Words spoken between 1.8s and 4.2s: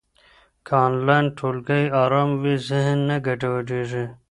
ارام وي، ذهن نه ګډوډېږي.